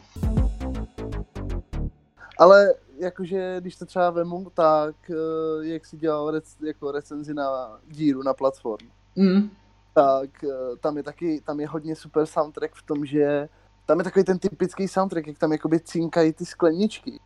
Ale 2.38 2.74
jakože, 2.98 3.56
když 3.60 3.76
to 3.76 3.86
třeba 3.86 4.10
vemu, 4.10 4.50
tak 4.54 4.96
eh, 5.10 5.66
jak 5.66 5.86
si 5.86 5.96
dělal 5.96 6.30
rec, 6.30 6.56
jako 6.62 6.92
recenzi 6.92 7.34
na 7.34 7.78
díru 7.88 8.22
na 8.22 8.34
platform, 8.34 8.86
mm. 9.16 9.50
tak 9.94 10.44
eh, 10.44 10.76
tam 10.80 10.96
je 10.96 11.02
taky, 11.02 11.40
tam 11.46 11.60
je 11.60 11.66
hodně 11.66 11.96
super 11.96 12.26
soundtrack 12.26 12.74
v 12.74 12.82
tom, 12.82 13.06
že 13.06 13.48
tam 13.92 14.00
je 14.00 14.04
takový 14.04 14.24
ten 14.24 14.38
typický 14.38 14.88
soundtrack, 14.88 15.26
jak 15.26 15.38
tam 15.38 15.52
jakoby 15.52 15.80
cinkají 15.80 16.32
ty 16.32 16.44
skleničky. 16.44 17.20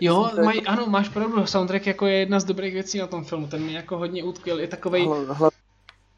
jo, 0.00 0.30
maj, 0.44 0.56
jako... 0.56 0.70
ano, 0.70 0.86
máš 0.86 1.08
pravdu, 1.08 1.46
soundtrack 1.46 1.86
jako 1.86 2.06
je 2.06 2.14
jedna 2.14 2.40
z 2.40 2.44
dobrých 2.44 2.74
věcí 2.74 2.98
na 2.98 3.06
tom 3.06 3.24
filmu, 3.24 3.46
ten 3.46 3.62
mi 3.62 3.72
jako 3.72 3.98
hodně 3.98 4.24
utkvěl, 4.24 4.60
je 4.60 4.66
takový. 4.66 5.04
Hla, 5.06 5.32
hla... 5.32 5.50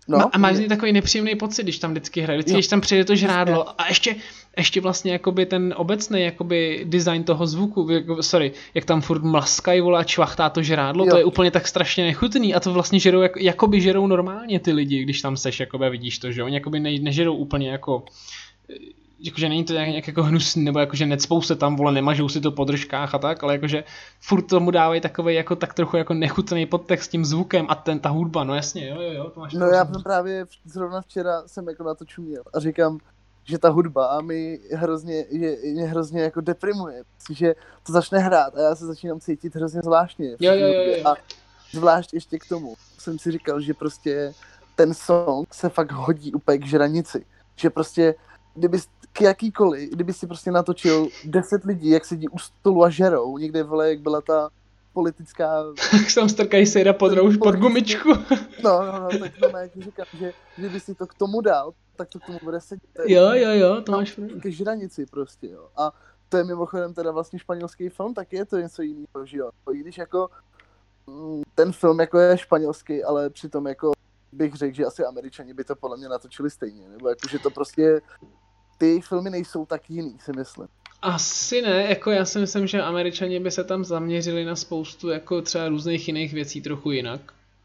No, 0.08 0.30
a 0.32 0.38
máš 0.38 0.56
z 0.56 0.68
takový 0.68 0.92
nepříjemný 0.92 1.36
pocit, 1.36 1.62
když 1.62 1.78
tam 1.78 1.90
vždycky 1.90 2.20
hraje, 2.20 2.38
vždycky, 2.38 2.52
když 2.52 2.66
tam 2.68 2.80
přijde 2.80 3.04
to 3.04 3.16
žrádlo 3.16 3.80
a 3.80 3.88
ještě, 3.88 4.16
ještě 4.56 4.80
vlastně 4.80 5.12
jakoby 5.12 5.46
ten 5.46 5.74
obecný 5.76 6.22
jakoby 6.22 6.84
design 6.84 7.24
toho 7.24 7.46
zvuku, 7.46 7.90
jako, 7.90 8.22
sorry, 8.22 8.52
jak 8.74 8.84
tam 8.84 9.00
furt 9.00 9.22
mlaskají, 9.22 9.80
volá 9.80 10.04
čvachtá 10.04 10.50
to 10.50 10.62
žrádlo, 10.62 11.04
jo. 11.04 11.10
to 11.10 11.16
je 11.16 11.24
úplně 11.24 11.50
tak 11.50 11.68
strašně 11.68 12.04
nechutný 12.04 12.54
a 12.54 12.60
to 12.60 12.72
vlastně 12.72 13.00
žerou, 13.00 13.20
jak, 13.20 13.36
jakoby 13.36 13.80
žerou 13.80 14.06
normálně 14.06 14.60
ty 14.60 14.72
lidi, 14.72 15.02
když 15.02 15.20
tam 15.20 15.36
seš, 15.36 15.60
jakoby 15.60 15.90
vidíš 15.90 16.18
to, 16.18 16.32
že 16.32 16.42
oni 16.42 16.54
jakoby 16.54 16.80
ne, 16.80 16.98
nežerou 16.98 17.34
úplně 17.34 17.70
jako 17.70 18.04
jakože 19.18 19.48
není 19.48 19.64
to 19.64 19.72
nějak 19.72 20.06
jako 20.06 20.22
hnusný, 20.22 20.64
nebo 20.64 20.78
jakože 20.78 21.06
necpou 21.06 21.42
se 21.42 21.56
tam, 21.56 21.76
vole, 21.76 21.92
nemažou 21.92 22.28
si 22.28 22.40
to 22.40 22.52
po 22.52 22.64
držkách 22.64 23.14
a 23.14 23.18
tak, 23.18 23.42
ale 23.42 23.52
jakože 23.52 23.84
furt 24.20 24.42
tomu 24.42 24.70
dávají 24.70 25.00
takový 25.00 25.34
jako 25.34 25.56
tak 25.56 25.74
trochu 25.74 25.96
jako 25.96 26.14
nechutný 26.14 26.66
podtext 26.66 27.04
s 27.04 27.08
tím 27.08 27.24
zvukem 27.24 27.66
a 27.68 27.74
ten, 27.74 27.98
ta 27.98 28.08
hudba, 28.08 28.44
no 28.44 28.54
jasně, 28.54 28.88
jo, 28.88 29.00
jo, 29.00 29.12
jo, 29.12 29.30
to 29.30 29.40
máš 29.40 29.52
No 29.52 29.66
já 29.66 29.84
jsem 29.84 30.02
právě 30.02 30.46
zrovna 30.64 31.00
včera 31.00 31.42
jsem 31.46 31.68
jako 31.68 31.84
na 31.84 31.94
to 31.94 32.04
čuměl 32.04 32.42
a 32.54 32.60
říkám, 32.60 32.98
že 33.44 33.58
ta 33.58 33.68
hudba 33.68 34.06
a 34.06 34.20
mi 34.20 34.58
hrozně, 34.72 35.24
je, 35.30 35.56
mě 35.72 35.86
hrozně 35.86 36.22
jako 36.22 36.40
deprimuje, 36.40 37.02
že 37.30 37.54
to 37.86 37.92
začne 37.92 38.18
hrát 38.18 38.54
a 38.56 38.60
já 38.60 38.74
se 38.74 38.86
začínám 38.86 39.20
cítit 39.20 39.54
hrozně 39.54 39.80
zvláštně. 39.84 40.36
Jo, 40.40 40.52
jo, 40.54 40.66
jo, 40.66 40.82
jo. 40.82 41.08
A 41.08 41.14
zvlášť 41.72 42.14
ještě 42.14 42.38
k 42.38 42.48
tomu 42.48 42.74
jsem 42.98 43.18
si 43.18 43.30
říkal, 43.30 43.60
že 43.60 43.74
prostě 43.74 44.32
ten 44.74 44.94
song 44.94 45.54
se 45.54 45.68
fakt 45.68 45.92
hodí 45.92 46.32
úplně 46.32 46.58
k 46.58 46.66
žranici. 46.66 47.24
Že 47.56 47.70
prostě 47.70 48.14
kdyby 48.54 48.78
k 49.18 49.20
jakýkoliv, 49.20 49.90
kdyby 49.90 50.12
si 50.12 50.26
prostě 50.26 50.50
natočil 50.50 51.08
deset 51.24 51.64
lidí, 51.64 51.90
jak 51.90 52.04
sedí 52.04 52.28
u 52.28 52.38
stolu 52.38 52.84
a 52.84 52.90
žerou, 52.90 53.38
někde 53.38 53.62
vole, 53.62 53.88
jak 53.88 54.00
byla 54.00 54.20
ta 54.20 54.48
politická... 54.92 55.64
Jak 55.92 56.14
tam 56.14 56.28
strkají 56.28 56.66
sejda 56.66 56.92
pod 56.92 57.12
rouš, 57.12 57.36
pod 57.36 57.54
gumičku. 57.54 58.08
no, 58.64 58.86
no, 58.86 59.00
no, 59.00 59.18
tak 59.18 59.32
to 59.40 59.56
jak 59.56 59.70
říkám, 59.76 60.06
že 60.18 60.32
kdyby 60.56 60.80
si 60.80 60.94
to 60.94 61.06
k 61.06 61.14
tomu 61.14 61.40
dal, 61.40 61.72
tak 61.96 62.08
to 62.08 62.18
k 62.18 62.26
tomu 62.26 62.38
bude 62.42 62.60
sedět. 62.60 62.90
Jo, 63.06 63.30
jo, 63.32 63.50
jo, 63.52 63.82
to 63.82 63.92
máš 63.92 64.12
pravdu. 64.12 64.40
Ke 64.40 64.50
žranici 64.50 65.06
prostě, 65.06 65.48
jo. 65.50 65.68
A 65.76 65.92
to 66.28 66.36
je 66.36 66.44
mimochodem 66.44 66.94
teda 66.94 67.10
vlastně 67.10 67.38
španělský 67.38 67.88
film, 67.88 68.14
tak 68.14 68.32
je 68.32 68.44
to 68.44 68.58
něco 68.58 68.82
jiného, 68.82 69.24
že 69.24 69.38
jo. 69.38 69.50
I 69.74 69.78
když 69.78 69.98
jako 69.98 70.30
mm, 71.06 71.42
ten 71.54 71.72
film 71.72 72.00
jako 72.00 72.18
je 72.18 72.38
španělský, 72.38 73.04
ale 73.04 73.30
přitom 73.30 73.66
jako 73.66 73.92
bych 74.32 74.54
řekl, 74.54 74.76
že 74.76 74.84
asi 74.84 75.04
američani 75.04 75.54
by 75.54 75.64
to 75.64 75.76
podle 75.76 75.96
mě 75.96 76.08
natočili 76.08 76.50
stejně, 76.50 76.88
nebo 76.88 77.08
jako, 77.08 77.28
že 77.28 77.38
to 77.38 77.50
prostě 77.50 78.00
ty 78.78 79.00
filmy 79.00 79.30
nejsou 79.30 79.66
tak 79.66 79.90
jiný, 79.90 80.16
si 80.20 80.32
myslím. 80.32 80.68
Asi 81.02 81.62
ne, 81.62 81.86
jako 81.88 82.10
já 82.10 82.24
si 82.24 82.38
myslím, 82.38 82.66
že 82.66 82.82
američani 82.82 83.40
by 83.40 83.50
se 83.50 83.64
tam 83.64 83.84
zaměřili 83.84 84.44
na 84.44 84.56
spoustu 84.56 85.08
jako 85.08 85.42
třeba 85.42 85.68
různých 85.68 86.08
jiných 86.08 86.32
věcí 86.32 86.62
trochu 86.62 86.90
jinak. 86.90 87.20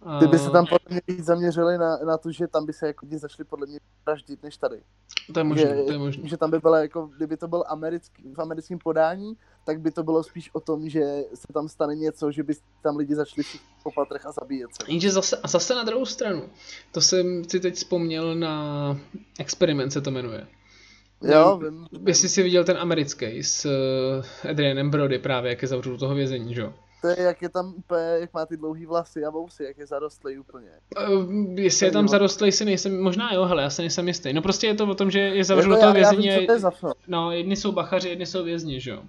A... 0.05 0.19
Ty 0.19 0.27
by 0.27 0.39
se 0.39 0.49
tam 0.49 0.65
podle 0.65 0.85
mě 0.89 1.01
víc 1.07 1.25
zaměřili 1.25 1.77
na, 1.77 1.97
na 1.97 2.17
to, 2.17 2.31
že 2.31 2.47
tam 2.47 2.65
by 2.65 2.73
se 2.73 2.87
jako 2.87 3.07
začali 3.11 3.43
podle 3.43 3.67
mě 3.67 3.79
vraždit 4.05 4.43
než 4.43 4.57
tady. 4.57 4.81
To 5.33 5.39
je 5.39 5.43
možné, 5.43 5.83
to 5.83 5.91
je 5.91 5.97
možné. 5.97 6.29
Že 6.29 6.37
tam 6.37 6.51
by 6.51 6.59
bylo 6.59 6.75
jako, 6.75 7.09
kdyby 7.17 7.37
to 7.37 7.47
byl 7.47 7.63
americký, 7.67 8.33
v 8.33 8.41
americkém 8.41 8.79
podání, 8.79 9.37
tak 9.65 9.81
by 9.81 9.91
to 9.91 10.03
bylo 10.03 10.23
spíš 10.23 10.49
o 10.53 10.59
tom, 10.59 10.89
že 10.89 11.23
se 11.33 11.53
tam 11.53 11.69
stane 11.69 11.95
něco, 11.95 12.31
že 12.31 12.43
by 12.43 12.53
tam 12.81 12.97
lidi 12.97 13.15
začali 13.15 13.43
po 13.83 13.91
patrech 13.91 14.25
a 14.25 14.31
zabíjet 14.31 14.69
se. 14.75 14.91
Jenže 14.91 15.11
zase, 15.11 15.37
a 15.37 15.47
zase 15.47 15.75
na 15.75 15.83
druhou 15.83 16.05
stranu, 16.05 16.49
to 16.91 17.01
jsem 17.01 17.43
si 17.49 17.59
teď 17.59 17.75
vzpomněl 17.75 18.35
na 18.35 18.97
experiment 19.39 19.93
se 19.93 20.01
to 20.01 20.11
jmenuje. 20.11 20.47
Jo, 21.23 21.59
vím. 21.63 21.87
Jestli 22.07 22.29
jsi 22.29 22.43
viděl 22.43 22.63
ten 22.63 22.77
americký 22.77 23.43
s 23.43 23.65
uh, 23.65 24.49
Adrianem 24.49 24.89
Brody 24.89 25.19
právě, 25.19 25.49
jak 25.49 25.61
je 25.61 25.67
zavřel 25.67 25.91
do 25.91 25.99
toho 25.99 26.15
vězení, 26.15 26.55
že 26.55 26.61
jo? 26.61 26.73
To 27.01 27.07
je, 27.07 27.19
jak 27.19 27.41
je 27.41 27.49
tam 27.49 27.73
úplně, 27.77 28.01
jak 28.01 28.33
má 28.33 28.45
ty 28.45 28.57
dlouhý 28.57 28.85
vlasy 28.85 29.25
a 29.25 29.29
vousy, 29.29 29.63
jak 29.63 29.77
je 29.77 29.87
zarostlý 29.87 30.37
úplně. 30.37 30.69
Uh, 31.09 31.59
jestli 31.59 31.85
je 31.85 31.91
tam 31.91 32.07
zarostlý, 32.07 32.51
si 32.51 32.65
nejsem, 32.65 33.01
možná 33.01 33.33
jo, 33.33 33.45
hele, 33.45 33.63
já 33.63 33.69
se 33.69 33.81
nejsem 33.81 34.07
jistý. 34.07 34.33
No 34.33 34.41
prostě 34.41 34.67
je 34.67 34.75
to 34.75 34.87
o 34.87 34.95
tom, 34.95 35.11
že 35.11 35.19
je 35.19 35.43
zavřel 35.43 35.71
do 35.71 35.79
toho 35.79 35.93
vězení. 35.93 36.25
Já, 36.25 36.37
vím, 36.37 36.47
to 36.47 36.53
je 36.53 36.59
za. 36.59 36.71
No, 37.07 37.31
jedni 37.31 37.55
jsou 37.55 37.71
bachaři, 37.71 38.09
jedni 38.09 38.25
jsou 38.25 38.43
vězni, 38.43 38.79
že 38.79 38.91
jo? 38.91 39.03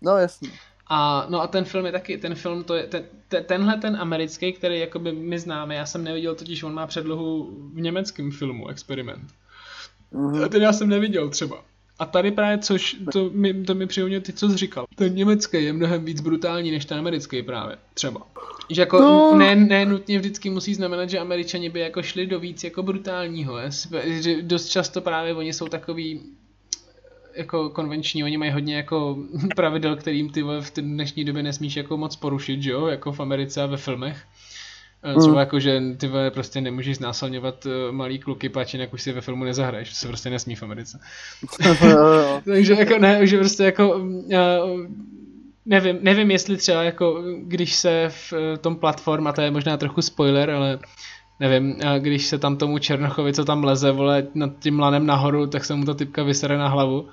No 0.00 0.16
jasně. 0.16 0.50
A, 0.88 1.26
no 1.28 1.42
a 1.42 1.46
ten 1.46 1.64
film 1.64 1.86
je 1.86 1.92
taky, 1.92 2.18
ten 2.18 2.34
film, 2.34 2.64
to 2.64 2.74
je, 2.74 2.86
ten, 2.86 3.04
ten, 3.28 3.44
tenhle 3.44 3.76
ten 3.76 3.96
americký, 3.96 4.52
který 4.52 4.80
jakoby 4.80 5.12
my 5.12 5.38
známe, 5.38 5.74
já 5.74 5.86
jsem 5.86 6.04
neviděl 6.04 6.34
totiž, 6.34 6.62
on 6.62 6.74
má 6.74 6.86
předlohu 6.86 7.50
v 7.74 7.80
německém 7.80 8.30
filmu, 8.30 8.68
Experiment. 8.68 9.32
Mm-hmm. 10.16 10.48
Ten 10.48 10.62
já 10.62 10.72
jsem 10.72 10.88
neviděl 10.88 11.28
třeba. 11.28 11.64
A 11.98 12.06
tady 12.06 12.30
právě, 12.30 12.58
což 12.58 12.96
to 13.12 13.30
mi, 13.32 13.54
to 13.54 13.74
mi 13.74 13.86
přijde 13.86 14.20
ty, 14.20 14.32
co 14.32 14.50
jsi 14.50 14.56
říkal. 14.56 14.86
Ten 14.94 15.14
německý 15.14 15.64
je 15.64 15.72
mnohem 15.72 16.04
víc 16.04 16.20
brutální 16.20 16.70
než 16.70 16.84
ten 16.84 16.98
americký 16.98 17.42
právě, 17.42 17.76
třeba. 17.94 18.26
Že 18.70 18.82
jako 18.82 19.00
no. 19.00 19.34
ne, 19.38 19.56
ne, 19.56 19.86
nutně 19.86 20.18
vždycky 20.18 20.50
musí 20.50 20.74
znamenat, 20.74 21.10
že 21.10 21.18
američani 21.18 21.68
by 21.68 21.80
jako 21.80 22.02
šli 22.02 22.26
do 22.26 22.40
víc 22.40 22.64
jako 22.64 22.82
brutálního. 22.82 23.56
Že 24.04 24.42
dost 24.42 24.68
často 24.68 25.00
právě 25.00 25.34
oni 25.34 25.52
jsou 25.52 25.68
takový 25.68 26.20
jako 27.34 27.70
konvenční, 27.70 28.24
oni 28.24 28.36
mají 28.36 28.50
hodně 28.50 28.76
jako 28.76 29.18
pravidel, 29.56 29.96
kterým 29.96 30.30
ty 30.30 30.42
v 30.42 30.72
dnešní 30.76 31.24
době 31.24 31.42
nesmíš 31.42 31.76
jako 31.76 31.96
moc 31.96 32.16
porušit, 32.16 32.62
že 32.62 32.70
jo, 32.70 32.86
jako 32.86 33.12
v 33.12 33.20
Americe 33.20 33.62
a 33.62 33.66
ve 33.66 33.76
filmech. 33.76 34.24
Mm. 35.06 35.20
Třeba 35.20 35.34
mm. 35.34 35.38
jako, 35.38 35.60
že 35.60 35.82
ty 35.96 36.10
prostě 36.30 36.60
nemůžeš 36.60 36.96
znásilňovat 36.96 37.66
eh, 37.66 37.92
malý 37.92 38.18
kluky, 38.18 38.48
pač 38.48 38.74
jinak 38.74 38.92
už 38.92 39.02
si 39.02 39.12
ve 39.12 39.20
filmu 39.20 39.44
nezahraješ, 39.44 39.88
to 39.88 39.94
se 39.94 40.08
prostě 40.08 40.30
nesmí 40.30 40.54
v 40.54 40.62
Americe. 40.62 40.98
Takže 42.44 42.74
jako 42.74 42.98
ne, 42.98 43.26
že 43.26 43.38
prostě 43.38 43.64
jako 43.64 43.96
uh, 43.98 44.86
nevím, 45.66 45.98
nevím, 46.00 46.30
jestli 46.30 46.56
třeba 46.56 46.82
jako, 46.82 47.22
když 47.42 47.74
se 47.74 48.08
v 48.08 48.32
tom 48.60 48.76
platform, 48.76 49.26
a 49.26 49.32
to 49.32 49.40
je 49.40 49.50
možná 49.50 49.76
trochu 49.76 50.02
spoiler, 50.02 50.50
ale 50.50 50.78
nevím, 51.40 51.76
když 51.98 52.26
se 52.26 52.38
tam 52.38 52.56
tomu 52.56 52.78
Černochovi, 52.78 53.32
co 53.32 53.44
tam 53.44 53.64
leze, 53.64 53.92
vole, 53.92 54.26
nad 54.34 54.50
tím 54.58 54.80
lanem 54.80 55.06
nahoru, 55.06 55.46
tak 55.46 55.64
se 55.64 55.74
mu 55.74 55.84
ta 55.84 55.94
typka 55.94 56.22
vysere 56.22 56.58
na 56.58 56.68
hlavu. 56.68 57.08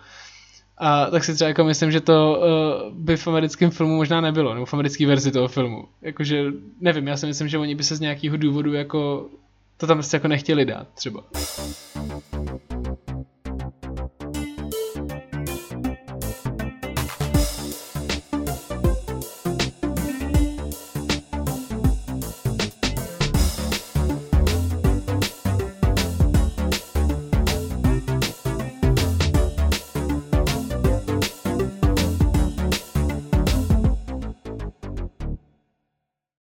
A 0.77 1.05
tak 1.05 1.23
si 1.23 1.33
třeba 1.33 1.47
jako 1.47 1.63
myslím, 1.63 1.91
že 1.91 2.01
to 2.01 2.39
uh, 2.39 2.93
by 2.93 3.17
v 3.17 3.27
americkém 3.27 3.71
filmu 3.71 3.95
možná 3.95 4.21
nebylo, 4.21 4.53
nebo 4.53 4.65
v 4.65 4.73
americké 4.73 5.07
verzi 5.07 5.31
toho 5.31 5.47
filmu. 5.47 5.85
Jakože, 6.01 6.45
nevím, 6.81 7.07
já 7.07 7.17
si 7.17 7.25
myslím, 7.25 7.47
že 7.47 7.57
oni 7.57 7.75
by 7.75 7.83
se 7.83 7.95
z 7.95 7.99
nějakého 7.99 8.37
důvodu 8.37 8.73
jako 8.73 9.29
to 9.77 9.87
tam 9.87 9.97
prostě 9.97 10.15
jako 10.17 10.27
nechtěli 10.27 10.65
dát 10.65 10.87
třeba. 10.93 11.23